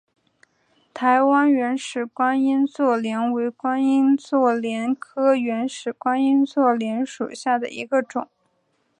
[0.95, 8.27] 台湾原始观音座莲为观音座莲科原始观音座莲属下的一个种。